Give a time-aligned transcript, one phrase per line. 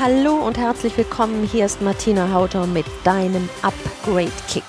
[0.00, 1.46] Hallo und herzlich willkommen.
[1.46, 4.64] Hier ist Martina Hauter mit deinem Upgrade Kick.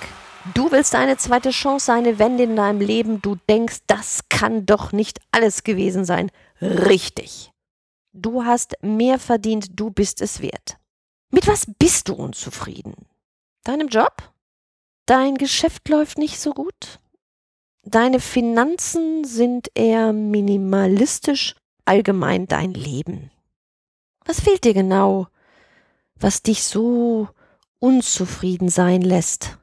[0.52, 3.22] Du willst eine zweite Chance, eine Wende in deinem Leben.
[3.22, 6.30] Du denkst, das kann doch nicht alles gewesen sein.
[6.60, 7.50] Richtig.
[8.12, 10.76] Du hast mehr verdient, du bist es wert.
[11.30, 12.92] Mit was bist du unzufrieden?
[13.64, 14.34] Deinem Job?
[15.06, 17.00] Dein Geschäft läuft nicht so gut?
[17.84, 21.56] Deine Finanzen sind eher minimalistisch,
[21.86, 23.31] allgemein dein Leben.
[24.24, 25.26] Was fehlt dir genau,
[26.14, 27.28] was dich so
[27.78, 29.58] unzufrieden sein lässt?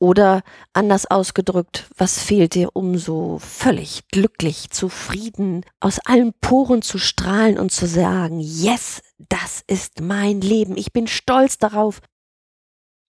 [0.00, 6.98] Oder anders ausgedrückt, was fehlt dir, um so völlig glücklich, zufrieden, aus allen Poren zu
[6.98, 12.00] strahlen und zu sagen, yes, das ist mein Leben, ich bin stolz darauf.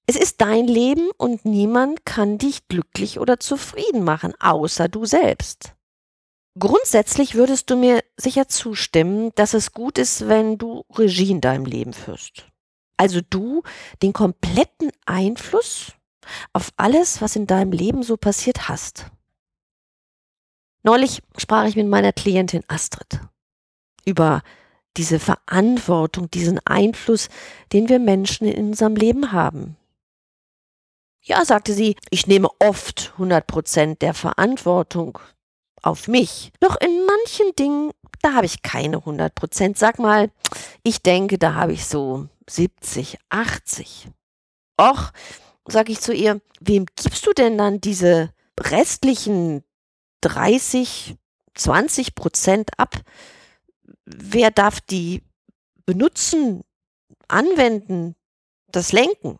[0.07, 5.74] Es ist dein Leben und niemand kann dich glücklich oder zufrieden machen, außer du selbst.
[6.57, 11.65] Grundsätzlich würdest du mir sicher zustimmen, dass es gut ist, wenn du Regie in deinem
[11.65, 12.47] Leben führst.
[12.97, 13.63] Also du
[14.01, 15.91] den kompletten Einfluss
[16.53, 19.11] auf alles, was in deinem Leben so passiert hast.
[20.83, 23.19] Neulich sprach ich mit meiner Klientin Astrid
[24.05, 24.41] über
[24.95, 27.27] diese Verantwortung, diesen Einfluss,
[27.73, 29.75] den wir Menschen in unserem Leben haben.
[31.21, 35.19] Ja, sagte sie, ich nehme oft 100 Prozent der Verantwortung
[35.85, 36.51] auf mich.
[36.59, 37.91] Doch in manchen Dingen,
[38.21, 39.77] da habe ich keine 100 Prozent.
[39.77, 40.31] Sag mal,
[40.83, 44.09] ich denke, da habe ich so 70, 80.
[44.81, 45.11] Och,
[45.67, 49.63] sag ich zu ihr, wem gibst du denn dann diese restlichen
[50.21, 51.15] 30,
[51.53, 52.95] 20 Prozent ab?
[54.05, 55.21] Wer darf die
[55.85, 56.63] benutzen,
[57.27, 58.15] anwenden,
[58.67, 59.39] das lenken?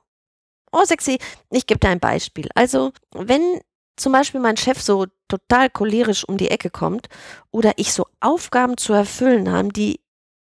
[0.71, 1.17] Oh, sexy,
[1.49, 2.49] ich gebe dir ein Beispiel.
[2.53, 3.61] Also, wenn
[3.95, 7.07] zum Beispiel mein Chef so total cholerisch um die Ecke kommt
[7.51, 9.99] oder ich so Aufgaben zu erfüllen habe, die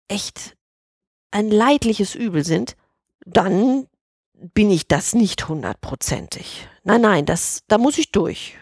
[0.08, 0.56] echt
[1.30, 2.76] ein leidliches Übel sind,
[3.24, 3.88] dann
[4.34, 6.68] bin ich das nicht hundertprozentig.
[6.84, 8.58] Nein, nein, das, da muss ich durch.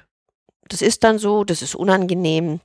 [0.68, 2.60] Das ist dann so, das ist unangenehm.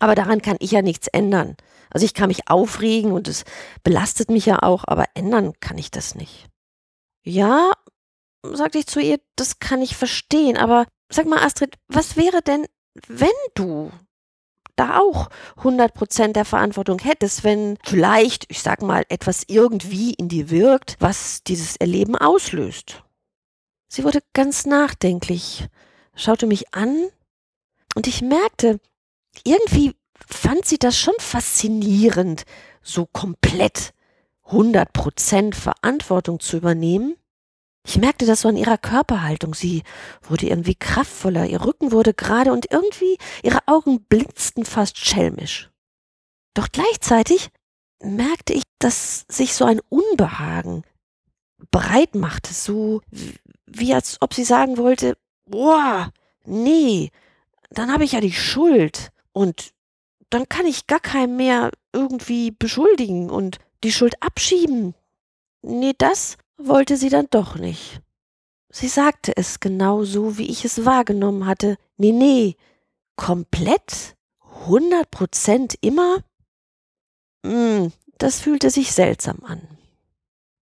[0.00, 1.56] Aber daran kann ich ja nichts ändern.
[1.90, 3.44] Also ich kann mich aufregen und es
[3.82, 6.46] belastet mich ja auch, aber ändern kann ich das nicht.
[7.24, 7.72] Ja,
[8.42, 12.66] sagte ich zu ihr, das kann ich verstehen, aber sag mal, Astrid, was wäre denn,
[13.06, 13.90] wenn du
[14.76, 20.50] da auch 100% der Verantwortung hättest, wenn vielleicht, ich sag mal, etwas irgendwie in dir
[20.50, 23.02] wirkt, was dieses Erleben auslöst.
[23.88, 25.66] Sie wurde ganz nachdenklich,
[26.14, 27.08] schaute mich an
[27.96, 28.78] und ich merkte,
[29.44, 29.94] irgendwie
[30.26, 32.44] fand sie das schon faszinierend,
[32.82, 33.92] so komplett
[34.46, 37.16] 100% Verantwortung zu übernehmen
[37.88, 39.54] ich merkte das so an ihrer Körperhaltung.
[39.54, 39.82] Sie
[40.22, 45.70] wurde irgendwie kraftvoller, ihr Rücken wurde gerade und irgendwie ihre Augen blitzten fast schelmisch.
[46.52, 47.48] Doch gleichzeitig
[48.02, 50.82] merkte ich, dass sich so ein Unbehagen
[51.70, 53.00] breit machte, so
[53.64, 55.16] wie als ob sie sagen wollte,
[55.46, 56.12] boah,
[56.44, 57.10] nee,
[57.70, 59.72] dann habe ich ja die Schuld und
[60.28, 64.94] dann kann ich gar keinen mehr irgendwie beschuldigen und die Schuld abschieben.
[65.62, 68.00] Nee, das wollte sie dann doch nicht.
[68.70, 71.78] Sie sagte es genau so, wie ich es wahrgenommen hatte.
[71.96, 72.56] Nee, nee,
[73.16, 74.16] komplett?
[74.66, 76.18] Hundert Prozent immer?
[77.46, 79.66] Hm, das fühlte sich seltsam an.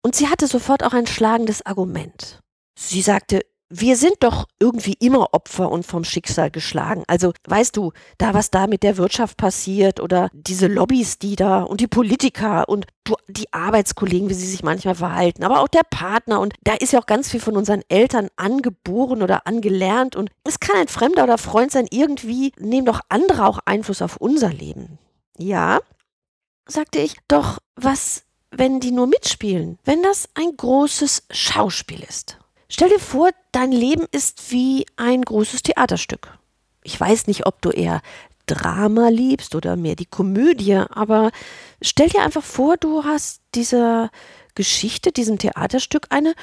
[0.03, 2.39] Und sie hatte sofort auch ein schlagendes Argument.
[2.77, 7.03] Sie sagte, wir sind doch irgendwie immer Opfer und vom Schicksal geschlagen.
[7.07, 11.63] Also, weißt du, da was da mit der Wirtschaft passiert oder diese Lobbys, die da
[11.63, 12.87] und die Politiker und
[13.27, 16.99] die Arbeitskollegen, wie sie sich manchmal verhalten, aber auch der Partner und da ist ja
[16.99, 21.37] auch ganz viel von unseren Eltern angeboren oder angelernt und es kann ein Fremder oder
[21.37, 24.97] Freund sein, irgendwie nehmen doch andere auch Einfluss auf unser Leben.
[25.37, 25.79] Ja,
[26.67, 32.37] sagte ich, doch was, wenn die nur mitspielen, wenn das ein großes Schauspiel ist?
[32.69, 36.37] Stell dir vor, dein Leben ist wie ein großes Theaterstück.
[36.83, 38.01] Ich weiß nicht, ob du eher
[38.45, 41.31] Drama liebst oder mehr die Komödie, aber
[41.81, 44.09] stell dir einfach vor, du hast dieser
[44.55, 46.33] Geschichte, diesem Theaterstück eine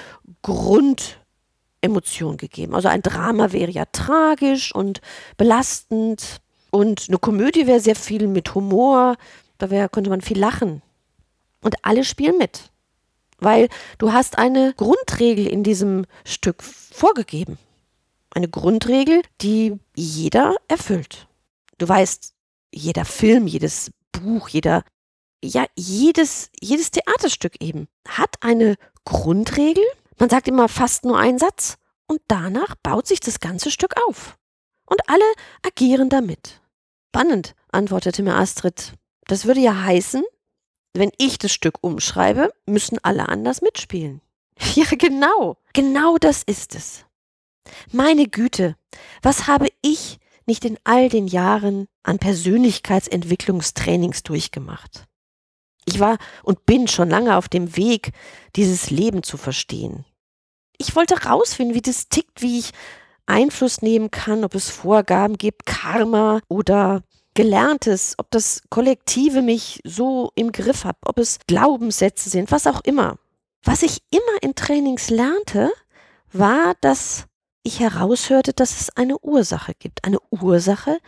[0.43, 2.75] Grundemotion gegeben.
[2.75, 5.01] Also ein Drama wäre ja tragisch und
[5.37, 6.41] belastend
[6.71, 9.17] und eine Komödie wäre sehr viel mit Humor,
[9.59, 10.83] da wär, könnte man viel lachen.
[11.63, 12.71] Und alle spielen mit.
[13.45, 13.69] Weil
[13.99, 17.59] du hast eine Grundregel in diesem Stück vorgegeben.
[18.31, 21.29] Eine Grundregel, die jeder erfüllt.
[21.79, 22.35] Du weißt,
[22.73, 24.83] jeder Film, jedes Buch, jeder,
[25.43, 29.85] ja, jedes, jedes Theaterstück eben hat eine Grundregel.
[30.19, 31.77] Man sagt immer fast nur einen Satz
[32.07, 34.37] und danach baut sich das ganze Stück auf.
[34.87, 35.25] Und alle
[35.63, 36.61] agieren damit.
[37.09, 38.95] Spannend, antwortete mir Astrid.
[39.27, 40.25] Das würde ja heißen,
[40.95, 44.21] wenn ich das Stück umschreibe, müssen alle anders mitspielen.
[44.75, 45.57] Ja, genau.
[45.73, 47.05] Genau das ist es.
[47.91, 48.77] Meine Güte,
[49.23, 55.07] was habe ich nicht in all den Jahren an Persönlichkeitsentwicklungstrainings durchgemacht?
[55.87, 58.13] Ich war und bin schon lange auf dem Weg,
[58.57, 60.05] dieses Leben zu verstehen.
[60.79, 62.71] Ich wollte rausfinden, wie das tickt, wie ich
[63.27, 67.03] Einfluss nehmen kann, ob es Vorgaben gibt, Karma oder
[67.35, 72.81] Gelerntes, ob das Kollektive mich so im Griff hat, ob es Glaubenssätze sind, was auch
[72.83, 73.19] immer.
[73.63, 75.71] Was ich immer in Trainings lernte,
[76.33, 77.25] war, dass
[77.63, 80.05] ich heraushörte, dass es eine Ursache gibt.
[80.05, 80.99] Eine Ursache,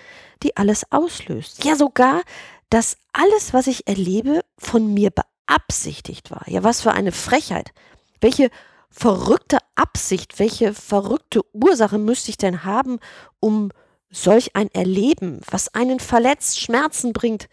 [0.42, 1.64] die alles auslöst.
[1.64, 2.22] Ja, sogar,
[2.70, 6.48] dass alles, was ich erlebe, von mir beabsichtigt war.
[6.48, 7.72] Ja, was für eine Frechheit.
[8.20, 8.50] Welche
[8.90, 12.98] verrückte Absicht, welche verrückte Ursache müsste ich denn haben,
[13.40, 13.70] um
[14.10, 17.48] solch ein Erleben, was einen verletzt, Schmerzen bringt,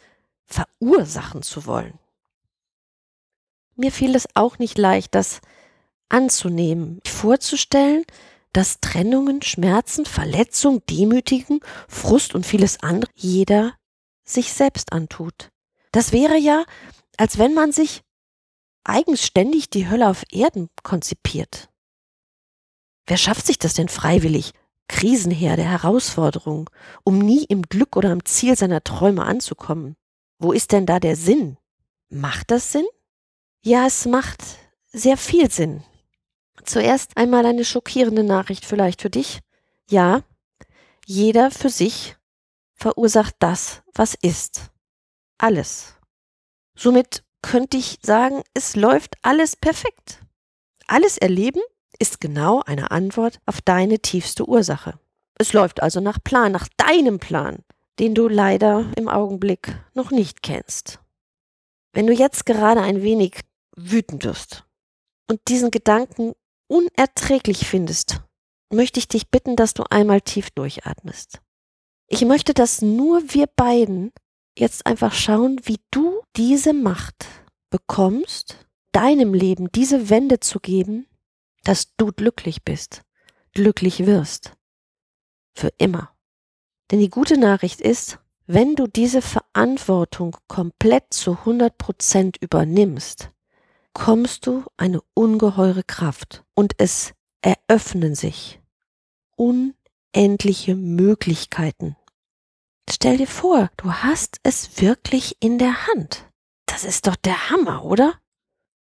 [0.46, 2.00] verursachen zu wollen?
[3.76, 5.42] Mir fiel es auch nicht leicht, das
[6.10, 8.04] anzunehmen, vorzustellen,
[8.54, 13.74] dass Trennungen, Schmerzen, Verletzung, Demütigen, Frust und vieles andere jeder
[14.24, 15.50] sich selbst antut.
[15.92, 16.64] Das wäre ja,
[17.18, 18.02] als wenn man sich
[18.84, 21.70] eigenständig die Hölle auf Erden konzipiert.
[23.08, 24.54] Wer schafft sich das denn freiwillig?
[24.88, 26.70] Krisenherde, Herausforderung,
[27.04, 29.96] um nie im Glück oder am Ziel seiner Träume anzukommen.
[30.40, 31.58] Wo ist denn da der Sinn?
[32.10, 32.86] Macht das Sinn?
[33.64, 34.44] Ja, es macht
[34.92, 35.84] sehr viel Sinn.
[36.66, 39.40] Zuerst einmal eine schockierende Nachricht vielleicht für dich.
[39.90, 40.24] Ja,
[41.06, 42.16] jeder für sich
[42.76, 44.72] verursacht das, was ist.
[45.38, 45.96] Alles.
[46.76, 50.20] Somit könnte ich sagen, es läuft alles perfekt.
[50.88, 51.62] Alles Erleben
[52.00, 55.00] ist genau eine Antwort auf deine tiefste Ursache.
[55.36, 57.64] Es läuft also nach Plan, nach deinem Plan,
[58.00, 61.00] den du leider im Augenblick noch nicht kennst.
[61.94, 63.42] Wenn du jetzt gerade ein wenig
[63.76, 64.66] wütend wirst
[65.30, 66.34] und diesen Gedanken
[66.68, 68.22] unerträglich findest,
[68.72, 71.40] möchte ich dich bitten, dass du einmal tief durchatmest.
[72.08, 74.12] Ich möchte, dass nur wir beiden
[74.58, 77.26] jetzt einfach schauen, wie du diese Macht
[77.70, 81.08] bekommst, deinem Leben diese Wende zu geben,
[81.64, 83.02] dass du glücklich bist,
[83.54, 84.54] glücklich wirst.
[85.56, 86.16] Für immer.
[86.92, 93.30] Denn die gute Nachricht ist, wenn du diese Verantwortung komplett zu 100 Prozent übernimmst,
[93.94, 98.60] kommst du eine ungeheure Kraft und es eröffnen sich
[99.36, 101.96] unendliche Möglichkeiten
[102.90, 106.30] Stell dir vor, du hast es wirklich in der Hand.
[106.66, 108.20] Das ist doch der Hammer, oder?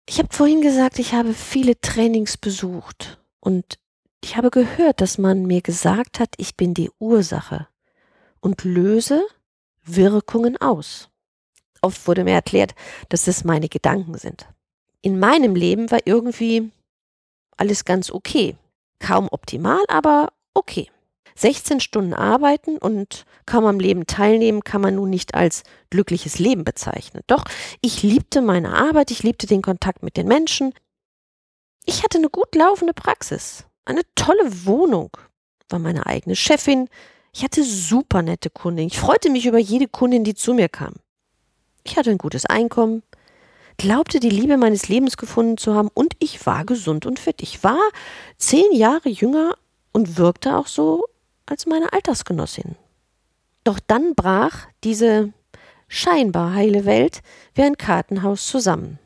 [0.08, 3.80] Ich habe vorhin gesagt, ich habe viele Trainings besucht und
[4.24, 7.68] ich habe gehört, dass man mir gesagt hat, ich bin die Ursache
[8.40, 9.26] und löse
[9.84, 11.10] Wirkungen aus.
[11.82, 12.76] Oft wurde mir erklärt,
[13.10, 14.48] dass es meine Gedanken sind.
[15.02, 16.72] In meinem Leben war irgendwie
[17.58, 18.56] alles ganz okay.
[19.00, 20.90] Kaum optimal, aber okay.
[21.38, 26.64] 16 Stunden arbeiten und kaum am Leben teilnehmen, kann man nun nicht als glückliches Leben
[26.64, 27.24] bezeichnen.
[27.28, 27.44] Doch
[27.82, 30.74] ich liebte meine Arbeit, ich liebte den Kontakt mit den Menschen.
[31.86, 35.12] Ich hatte eine gut laufende Praxis, eine tolle Wohnung,
[35.70, 36.90] war meine eigene Chefin.
[37.34, 38.88] Ich hatte super nette Kunden.
[38.88, 40.94] Ich freute mich über jede Kundin, die zu mir kam.
[41.84, 43.04] Ich hatte ein gutes Einkommen,
[43.78, 47.42] glaubte die Liebe meines Lebens gefunden zu haben und ich war gesund und fit.
[47.44, 47.82] Ich war
[48.38, 49.58] zehn Jahre jünger
[49.92, 51.06] und wirkte auch so,
[51.46, 52.76] als meine Altersgenossin.
[53.64, 55.34] Doch dann brach diese
[55.88, 57.22] scheinbar heile Welt
[57.54, 59.00] wie ein Kartenhaus zusammen.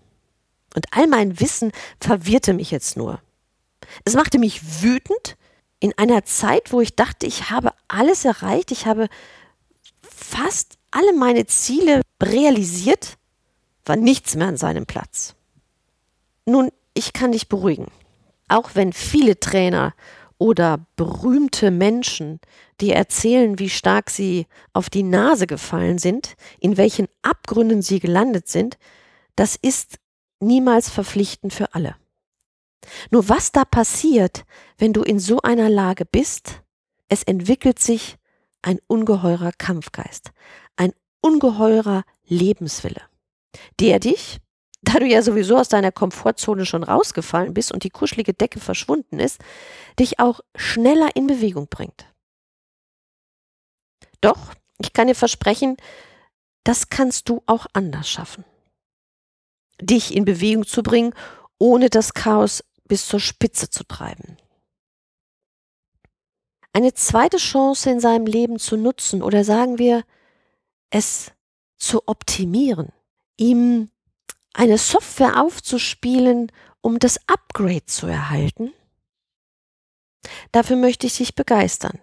[0.75, 3.21] Und all mein Wissen verwirrte mich jetzt nur.
[4.05, 5.35] Es machte mich wütend
[5.79, 9.07] in einer Zeit, wo ich dachte, ich habe alles erreicht, ich habe
[10.01, 13.17] fast alle meine Ziele realisiert,
[13.85, 15.35] war nichts mehr an seinem Platz.
[16.45, 17.87] Nun, ich kann dich beruhigen.
[18.47, 19.93] Auch wenn viele Trainer
[20.39, 22.39] oder berühmte Menschen,
[22.81, 28.47] die erzählen, wie stark sie auf die Nase gefallen sind, in welchen Abgründen sie gelandet
[28.47, 28.79] sind,
[29.35, 29.99] das ist
[30.39, 31.95] niemals verpflichtend für alle.
[33.11, 34.45] Nur was da passiert,
[34.77, 36.61] wenn du in so einer Lage bist,
[37.09, 38.15] es entwickelt sich
[38.61, 40.31] ein ungeheurer Kampfgeist,
[40.77, 43.01] ein ungeheurer Lebenswille,
[43.79, 44.39] der dich
[44.81, 49.19] da du ja sowieso aus deiner Komfortzone schon rausgefallen bist und die kuschelige Decke verschwunden
[49.19, 49.39] ist,
[49.99, 52.05] dich auch schneller in Bewegung bringt.
[54.21, 55.77] Doch, ich kann dir versprechen,
[56.63, 58.45] das kannst du auch anders schaffen.
[59.81, 61.13] Dich in Bewegung zu bringen,
[61.57, 64.37] ohne das Chaos bis zur Spitze zu treiben.
[66.73, 70.03] Eine zweite Chance in seinem Leben zu nutzen oder sagen wir,
[70.89, 71.31] es
[71.77, 72.91] zu optimieren,
[73.37, 73.89] ihm
[74.53, 76.51] eine Software aufzuspielen,
[76.81, 78.73] um das Upgrade zu erhalten?
[80.51, 81.99] Dafür möchte ich dich begeistern.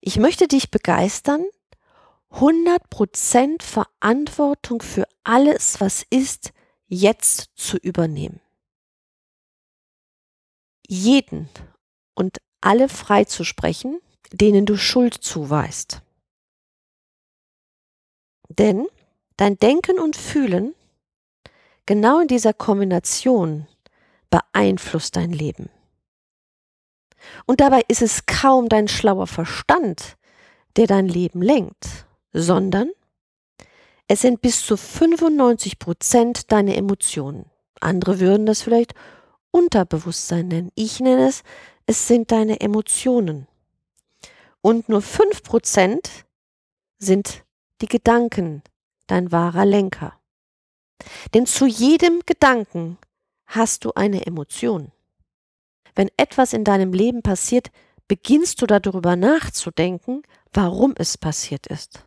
[0.00, 1.44] Ich möchte dich begeistern,
[2.32, 6.52] 100% Verantwortung für alles, was ist,
[6.86, 8.40] jetzt zu übernehmen.
[10.88, 11.48] Jeden
[12.14, 14.00] und alle freizusprechen,
[14.32, 16.02] denen du Schuld zuweist.
[18.48, 18.86] Denn
[19.36, 20.74] dein Denken und Fühlen
[21.86, 23.66] genau in dieser Kombination
[24.30, 25.70] beeinflusst dein Leben.
[27.46, 30.16] Und dabei ist es kaum dein schlauer Verstand,
[30.76, 32.90] der dein Leben lenkt, sondern
[34.08, 37.46] es sind bis zu 95 Prozent deine Emotionen.
[37.80, 38.94] Andere würden das vielleicht
[39.50, 40.72] Unterbewusstsein nennen.
[40.74, 41.42] Ich nenne es,
[41.86, 43.46] es sind deine Emotionen.
[44.60, 46.10] Und nur 5 Prozent
[46.98, 47.44] sind
[47.80, 48.62] die Gedanken,
[49.06, 50.18] dein wahrer Lenker.
[51.34, 52.98] Denn zu jedem Gedanken
[53.46, 54.92] hast du eine Emotion.
[55.94, 57.70] Wenn etwas in deinem Leben passiert,
[58.08, 62.06] beginnst du darüber nachzudenken, warum es passiert ist.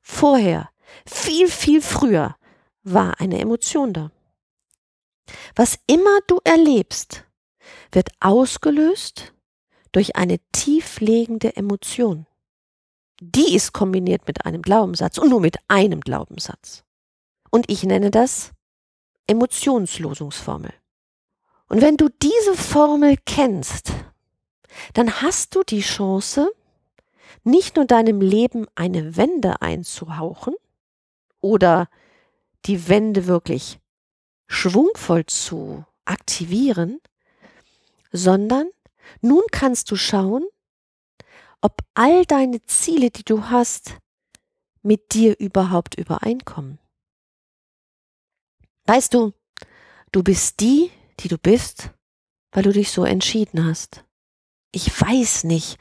[0.00, 0.70] Vorher,
[1.06, 2.36] viel, viel früher,
[2.82, 4.10] war eine Emotion da.
[5.54, 7.24] Was immer du erlebst,
[7.92, 9.34] wird ausgelöst
[9.92, 12.26] durch eine tieflegende Emotion.
[13.20, 16.84] Die ist kombiniert mit einem Glaubenssatz und nur mit einem Glaubenssatz.
[17.50, 18.52] Und ich nenne das
[19.26, 20.72] Emotionslosungsformel.
[21.68, 23.92] Und wenn du diese Formel kennst,
[24.94, 26.50] dann hast du die Chance,
[27.44, 30.54] nicht nur deinem Leben eine Wende einzuhauchen
[31.40, 31.88] oder
[32.64, 33.78] die Wende wirklich
[34.46, 37.00] schwungvoll zu aktivieren,
[38.12, 38.68] sondern
[39.20, 40.44] nun kannst du schauen,
[41.60, 43.96] ob all deine Ziele, die du hast,
[44.82, 46.78] mit dir überhaupt übereinkommen.
[48.88, 49.34] Weißt du,
[50.12, 50.90] du bist die,
[51.20, 51.90] die du bist,
[52.52, 54.02] weil du dich so entschieden hast.
[54.72, 55.76] Ich weiß nicht,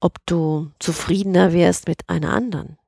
[0.00, 2.78] ob du zufriedener wärst mit einer anderen.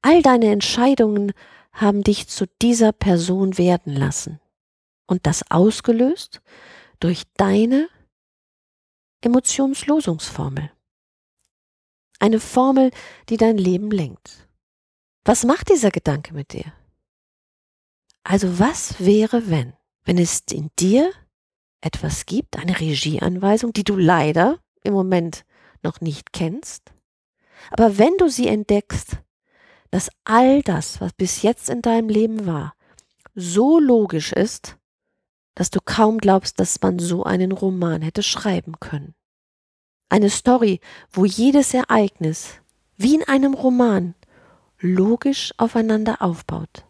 [0.00, 1.34] All deine Entscheidungen
[1.72, 4.40] haben dich zu dieser Person werden lassen
[5.06, 6.40] und das ausgelöst
[7.00, 7.90] durch deine
[9.20, 10.72] Emotionslosungsformel.
[12.18, 12.92] Eine Formel,
[13.28, 14.48] die dein Leben lenkt.
[15.26, 16.72] Was macht dieser Gedanke mit dir?
[18.24, 21.12] Also was wäre, wenn, wenn es in dir
[21.82, 25.44] etwas gibt, eine Regieanweisung, die du leider im Moment
[25.82, 26.94] noch nicht kennst,
[27.70, 29.18] aber wenn du sie entdeckst,
[29.90, 32.74] dass all das, was bis jetzt in deinem Leben war,
[33.34, 34.76] so logisch ist,
[35.54, 39.14] dass du kaum glaubst, dass man so einen Roman hätte schreiben können.
[40.08, 42.54] Eine Story, wo jedes Ereignis,
[42.96, 44.14] wie in einem Roman,
[44.78, 46.84] logisch aufeinander aufbaut.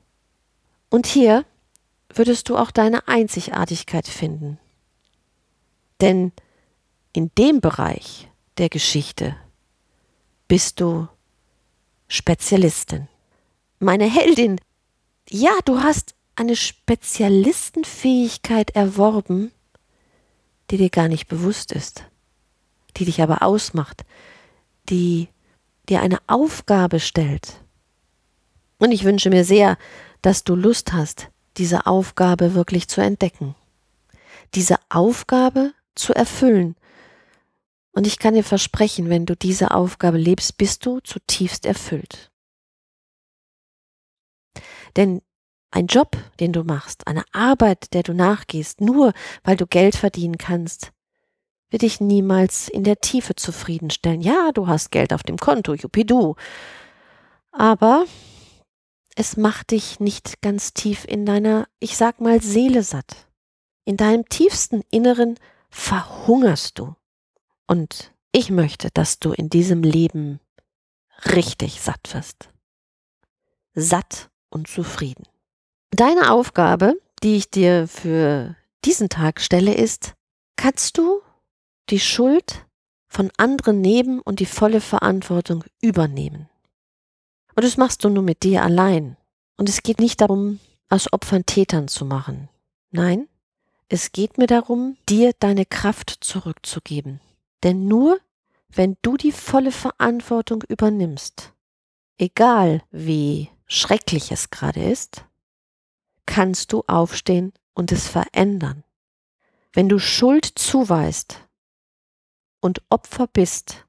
[0.90, 1.44] Und hier
[2.08, 4.60] würdest du auch deine Einzigartigkeit finden.
[6.00, 6.32] Denn
[7.12, 9.36] in dem Bereich der Geschichte
[10.48, 11.08] bist du
[12.08, 13.08] Spezialistin.
[13.78, 14.60] Meine Heldin,
[15.28, 19.52] ja, du hast eine Spezialistenfähigkeit erworben,
[20.70, 22.04] die dir gar nicht bewusst ist,
[22.96, 24.04] die dich aber ausmacht,
[24.88, 25.28] die
[25.88, 27.60] dir eine Aufgabe stellt.
[28.78, 29.78] Und ich wünsche mir sehr,
[30.24, 31.28] dass du Lust hast,
[31.58, 33.54] diese Aufgabe wirklich zu entdecken,
[34.54, 36.76] diese Aufgabe zu erfüllen.
[37.92, 42.30] Und ich kann dir versprechen, wenn du diese Aufgabe lebst, bist du zutiefst erfüllt.
[44.96, 45.20] Denn
[45.70, 49.12] ein Job, den du machst, eine Arbeit, der du nachgehst, nur
[49.42, 50.92] weil du Geld verdienen kannst,
[51.68, 54.22] wird dich niemals in der Tiefe zufriedenstellen.
[54.22, 56.36] Ja, du hast Geld auf dem Konto, jupidu.
[57.52, 58.06] Aber
[59.14, 63.28] es macht dich nicht ganz tief in deiner, ich sag mal, Seele satt.
[63.84, 65.38] In deinem tiefsten Inneren
[65.70, 66.94] verhungerst du.
[67.66, 70.40] Und ich möchte, dass du in diesem Leben
[71.26, 72.50] richtig satt wirst.
[73.74, 75.24] Satt und zufrieden.
[75.90, 80.14] Deine Aufgabe, die ich dir für diesen Tag stelle, ist,
[80.56, 81.20] kannst du
[81.90, 82.66] die Schuld
[83.06, 86.48] von anderen nehmen und die volle Verantwortung übernehmen.
[87.54, 89.16] Und das machst du nur mit dir allein.
[89.56, 92.48] Und es geht nicht darum, aus Opfern Tätern zu machen.
[92.90, 93.28] Nein,
[93.88, 97.20] es geht mir darum, dir deine Kraft zurückzugeben.
[97.62, 98.18] Denn nur
[98.68, 101.52] wenn du die volle Verantwortung übernimmst,
[102.18, 105.24] egal wie schrecklich es gerade ist,
[106.26, 108.82] kannst du aufstehen und es verändern.
[109.72, 111.40] Wenn du Schuld zuweist
[112.60, 113.86] und Opfer bist,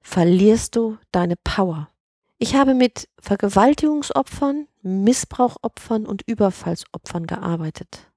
[0.00, 1.88] verlierst du deine Power.
[2.42, 8.10] Ich habe mit Vergewaltigungsopfern, Missbrauchopfern und Überfallsopfern gearbeitet.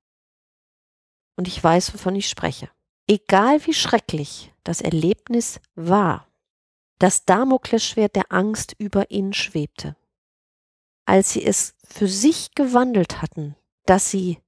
[1.35, 2.69] Und ich weiß, wovon ich spreche.
[3.05, 6.29] Egal wie schrecklich das Erlebnis war,
[6.99, 9.97] das Damoklesschwert der Angst über ihnen schwebte.
[11.05, 14.39] Als sie es für sich gewandelt hatten, dass sie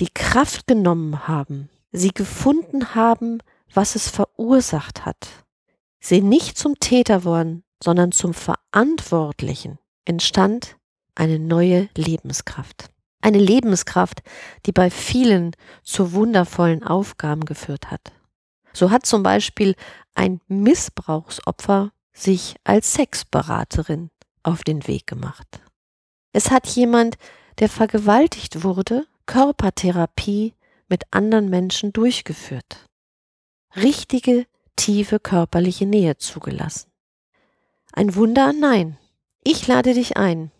[0.00, 3.42] die Kraft genommen haben, sie gefunden haben,
[3.74, 5.28] was es verursacht hat,
[6.00, 10.76] sie nicht zum Täter wurden, sondern zum Verantwortlichen, entstand
[11.14, 12.90] eine neue Lebenskraft.
[13.20, 14.22] Eine Lebenskraft,
[14.66, 18.12] die bei vielen zu wundervollen Aufgaben geführt hat.
[18.72, 19.74] So hat zum Beispiel
[20.14, 24.10] ein Missbrauchsopfer sich als Sexberaterin
[24.42, 25.62] auf den Weg gemacht.
[26.32, 27.16] Es hat jemand,
[27.58, 30.54] der vergewaltigt wurde, Körpertherapie
[30.88, 32.86] mit anderen Menschen durchgeführt.
[33.76, 34.46] Richtige,
[34.76, 36.91] tiefe körperliche Nähe zugelassen.
[37.92, 38.52] Ein Wunder?
[38.52, 38.98] Nein.
[39.44, 40.50] Ich lade dich ein.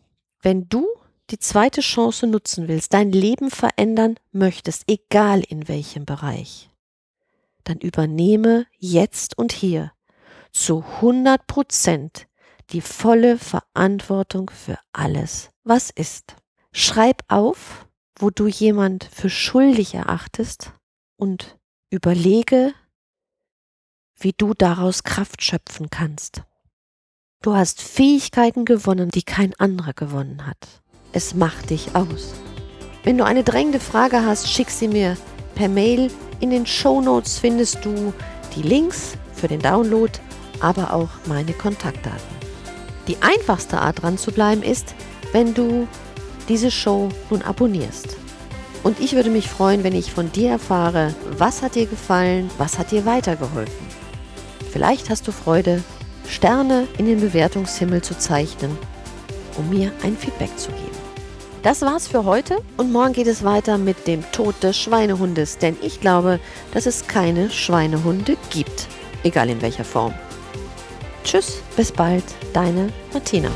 [0.42, 0.86] Wenn du
[1.30, 6.70] die zweite Chance nutzen willst, dein Leben verändern möchtest, egal in welchem Bereich,
[7.64, 9.92] dann übernehme jetzt und hier
[10.52, 12.26] zu 100 Prozent
[12.70, 16.36] die volle Verantwortung für alles, was ist.
[16.72, 17.86] Schreib auf,
[18.18, 20.72] wo du jemand für schuldig erachtest
[21.16, 21.58] und
[21.90, 22.74] überlege,
[24.18, 26.42] wie du daraus Kraft schöpfen kannst.
[27.42, 30.56] Du hast Fähigkeiten gewonnen, die kein anderer gewonnen hat.
[31.12, 32.34] Es macht dich aus.
[33.02, 35.16] Wenn du eine drängende Frage hast, schick sie mir
[35.56, 36.08] per Mail.
[36.38, 38.14] In den Show Notes findest du
[38.54, 40.12] die Links für den Download,
[40.60, 42.20] aber auch meine Kontaktdaten.
[43.08, 44.94] Die einfachste Art dran zu bleiben ist,
[45.32, 45.88] wenn du
[46.48, 48.16] diese Show nun abonnierst.
[48.84, 52.78] Und ich würde mich freuen, wenn ich von dir erfahre, was hat dir gefallen, was
[52.78, 53.86] hat dir weitergeholfen.
[54.70, 55.82] Vielleicht hast du Freude,
[56.28, 58.76] Sterne in den Bewertungshimmel zu zeichnen,
[59.56, 61.02] um mir ein Feedback zu geben.
[61.62, 65.76] Das war's für heute und morgen geht es weiter mit dem Tod des Schweinehundes, denn
[65.80, 66.40] ich glaube,
[66.74, 68.88] dass es keine Schweinehunde gibt,
[69.22, 70.12] egal in welcher Form.
[71.22, 73.50] Tschüss, bis bald, deine Martina.